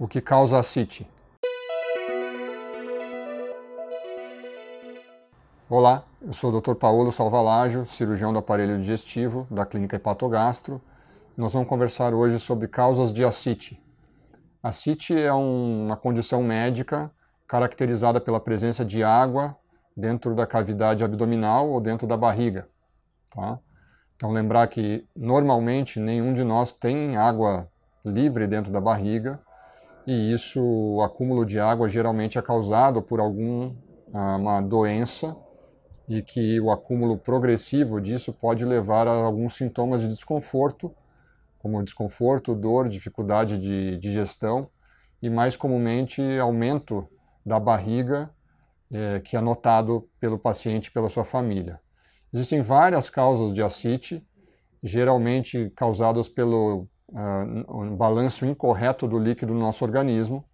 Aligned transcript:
O 0.00 0.08
que 0.08 0.18
causa 0.18 0.58
ascite? 0.58 1.06
Olá, 5.68 6.04
eu 6.22 6.32
sou 6.32 6.50
o 6.50 6.58
Dr. 6.58 6.74
Paulo 6.74 7.12
Salvalágio, 7.12 7.84
cirurgião 7.84 8.32
do 8.32 8.38
aparelho 8.38 8.78
digestivo 8.78 9.46
da 9.50 9.66
Clínica 9.66 9.96
Hepatogastro. 9.96 10.80
Nós 11.36 11.52
vamos 11.52 11.68
conversar 11.68 12.14
hoje 12.14 12.38
sobre 12.38 12.66
causas 12.66 13.12
de 13.12 13.22
ascite. 13.22 13.78
Ascite 14.62 15.14
é 15.14 15.34
um, 15.34 15.84
uma 15.84 15.98
condição 15.98 16.42
médica 16.42 17.10
caracterizada 17.46 18.18
pela 18.22 18.40
presença 18.40 18.82
de 18.82 19.04
água 19.04 19.54
dentro 19.94 20.34
da 20.34 20.46
cavidade 20.46 21.04
abdominal 21.04 21.68
ou 21.68 21.78
dentro 21.78 22.06
da 22.06 22.16
barriga. 22.16 22.66
Tá? 23.34 23.58
Então 24.16 24.32
lembrar 24.32 24.66
que 24.68 25.06
normalmente 25.14 26.00
nenhum 26.00 26.32
de 26.32 26.42
nós 26.42 26.72
tem 26.72 27.18
água 27.18 27.68
livre 28.02 28.46
dentro 28.46 28.72
da 28.72 28.80
barriga, 28.80 29.38
e 30.06 30.32
isso, 30.32 30.62
o 30.62 31.02
acúmulo 31.02 31.44
de 31.44 31.58
água 31.60 31.88
geralmente 31.88 32.38
é 32.38 32.42
causado 32.42 33.02
por 33.02 33.20
alguma 33.20 33.74
ah, 34.12 34.60
doença 34.60 35.36
e 36.08 36.22
que 36.22 36.60
o 36.60 36.72
acúmulo 36.72 37.16
progressivo 37.16 38.00
disso 38.00 38.32
pode 38.32 38.64
levar 38.64 39.06
a 39.06 39.12
alguns 39.12 39.54
sintomas 39.54 40.02
de 40.02 40.08
desconforto, 40.08 40.92
como 41.58 41.82
desconforto, 41.84 42.54
dor, 42.54 42.88
dificuldade 42.88 43.58
de 43.58 43.96
digestão 43.98 44.68
e 45.22 45.30
mais 45.30 45.56
comumente 45.56 46.20
aumento 46.40 47.06
da 47.46 47.60
barriga, 47.60 48.30
é, 48.90 49.20
que 49.20 49.36
é 49.36 49.40
notado 49.40 50.08
pelo 50.18 50.38
paciente 50.38 50.90
pela 50.90 51.08
sua 51.08 51.24
família. 51.24 51.78
Existem 52.32 52.60
várias 52.62 53.08
causas 53.08 53.52
de 53.52 53.62
ascite, 53.62 54.26
geralmente 54.82 55.70
causadas 55.76 56.28
pelo 56.28 56.88
um 57.12 57.96
balanço 57.96 58.46
incorreto 58.46 59.06
do 59.08 59.18
líquido 59.18 59.52
no 59.52 59.60
nosso 59.60 59.84
organismo. 59.84 60.44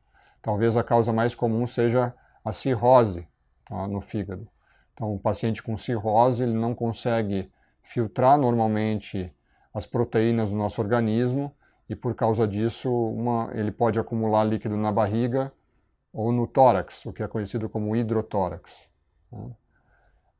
Talvez 0.40 0.76
a 0.76 0.82
causa 0.82 1.12
mais 1.12 1.34
comum 1.34 1.66
seja 1.66 2.14
a 2.44 2.52
cirrose 2.52 3.26
tá, 3.64 3.86
no 3.88 4.00
fígado. 4.00 4.48
Então, 4.94 5.12
um 5.12 5.18
paciente 5.18 5.62
com 5.62 5.76
cirrose 5.76 6.42
ele 6.42 6.54
não 6.54 6.74
consegue 6.74 7.50
filtrar 7.82 8.38
normalmente 8.38 9.32
as 9.74 9.84
proteínas 9.84 10.50
do 10.50 10.56
nosso 10.56 10.80
organismo 10.80 11.54
e 11.88 11.94
por 11.94 12.14
causa 12.14 12.46
disso 12.46 12.90
uma, 12.90 13.50
ele 13.52 13.70
pode 13.70 13.98
acumular 13.98 14.44
líquido 14.44 14.76
na 14.76 14.90
barriga 14.90 15.52
ou 16.12 16.32
no 16.32 16.46
tórax, 16.46 17.04
o 17.04 17.12
que 17.12 17.22
é 17.22 17.28
conhecido 17.28 17.68
como 17.68 17.94
hidrotórax. 17.94 18.88
Tá. 19.30 19.38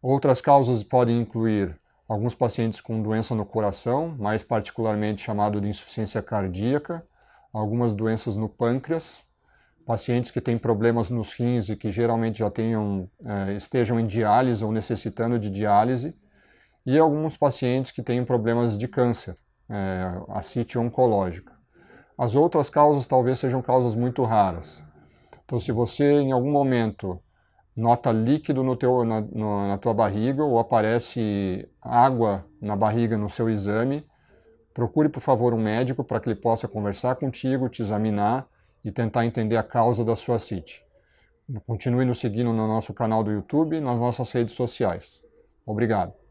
Outras 0.01 0.41
causas 0.41 0.83
podem 0.83 1.21
incluir 1.21 1.79
alguns 2.09 2.35
pacientes 2.35 2.81
com 2.81 3.03
doença 3.03 3.35
no 3.35 3.45
coração, 3.45 4.15
mais 4.19 4.43
particularmente 4.43 5.23
chamado 5.23 5.61
de 5.61 5.69
insuficiência 5.69 6.23
cardíaca, 6.23 7.07
algumas 7.53 7.95
doenças 7.95 8.37
no 8.37 8.49
pâncreas, 8.49 9.25
pacientes 9.85 10.31
que 10.31 10.41
têm 10.41 10.59
problemas 10.59 11.11
nos 11.11 11.33
rins 11.33 11.69
e 11.69 11.77
que 11.77 11.91
geralmente 11.91 12.39
já 12.41 12.51
tenham, 12.51 13.09
eh, 13.25 13.55
estejam 13.55 13.99
em 14.01 14.07
diálise 14.07 14.65
ou 14.65 14.73
necessitando 14.73 15.39
de 15.39 15.51
diálise, 15.51 16.17
e 16.85 16.99
alguns 16.99 17.37
pacientes 17.37 17.91
que 17.91 18.03
têm 18.03 18.25
problemas 18.25 18.77
de 18.77 18.87
câncer, 18.87 19.37
eh, 19.69 20.23
a 20.29 20.79
oncológica. 20.81 21.53
As 22.19 22.35
outras 22.35 22.71
causas 22.71 23.07
talvez 23.07 23.39
sejam 23.39 23.61
causas 23.61 23.95
muito 23.95 24.23
raras. 24.23 24.83
Então, 25.45 25.61
se 25.61 25.71
você 25.71 26.13
em 26.13 26.33
algum 26.33 26.51
momento 26.51 27.21
nota 27.77 28.11
líquido 28.11 28.63
no 28.63 28.75
teu, 28.75 29.05
na, 29.05 29.21
no, 29.21 29.69
na 29.69 29.77
tua 29.77 29.93
barriga 29.93 30.43
ou 30.43 30.59
aparece 30.59 31.69
água 31.81 32.47
na 32.61 32.75
barriga 32.75 33.19
no 33.19 33.29
seu 33.29 33.51
exame, 33.51 34.07
procure 34.73 35.09
por 35.09 35.21
favor 35.21 35.53
um 35.53 35.59
médico 35.59 36.03
para 36.03 36.19
que 36.19 36.29
ele 36.29 36.41
possa 36.41 36.67
conversar 36.67 37.17
contigo, 37.17 37.69
te 37.69 37.83
examinar 37.83 38.49
e 38.85 38.91
tentar 38.91 39.27
entender 39.27 39.57
a 39.57 39.63
causa 39.63 40.05
da 40.05 40.17
sua 40.17 40.39
CIT. 40.39 40.83
Continue 41.67 42.05
nos 42.05 42.19
seguindo 42.19 42.53
no 42.53 42.67
nosso 42.67 42.93
canal 42.95 43.23
do 43.23 43.31
YouTube 43.31 43.77
e 43.77 43.81
nas 43.81 43.99
nossas 43.99 44.33
redes 44.33 44.55
sociais. 44.55 45.23
Obrigado. 45.65 46.26